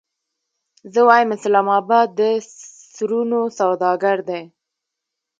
زه 0.93 0.99
وایم 1.09 1.29
اسلام 1.37 1.67
اباد 1.79 2.07
د 2.19 2.21
سرونو 2.93 3.39
سوداګر 3.59 4.17
دی. 4.29 4.41